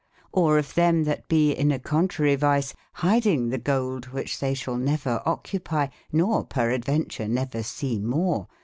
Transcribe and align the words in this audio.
Or 0.31 0.57
of 0.57 0.73
them 0.73 1.03
that 1.03 1.27
be 1.27 1.51
in 1.51 1.71
a 1.71 1.77
contrarie 1.77 2.35
riotoccu 2.35 2.37
vice, 2.39 2.73
hidinge 2.95 3.51
the 3.51 3.59
goldwhiche 3.59 4.39
they 4.39 4.55
shall 4.55 4.75
^l^F 4.77 4.81
never 4.81 5.21
occupy 5.27 5.85
e, 5.85 5.89
nor 6.13 6.43
peradventure 6.43 7.27
never 7.27 7.59
^^""^ 7.59 7.63
se 7.63 7.99
more 7.99 8.47